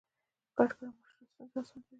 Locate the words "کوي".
1.79-1.89